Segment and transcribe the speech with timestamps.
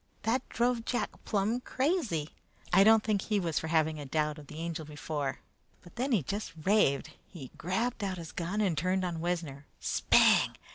[0.23, 2.31] That drove Jack plum crazy.
[2.73, 5.41] "I don't think he was for having a doubt of the Angel before,
[5.83, 7.11] but then he just raved.
[7.27, 9.67] He grabbed out his gun and turned on Wessner.
[9.79, 10.57] Spang!